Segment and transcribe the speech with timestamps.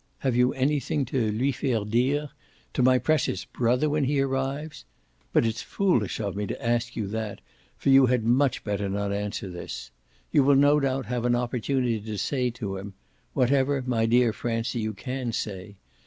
[0.17, 2.29] Have you anything to lui faire dire
[2.73, 4.83] to my precious brother when he arrives?
[5.31, 7.39] But it's foolish of me to ask you that,
[7.77, 9.91] for you had much better not answer this.
[10.31, 12.95] You will no doubt have an opportunity to say to him
[13.33, 15.77] whatever, my dear Francie, you CAN say!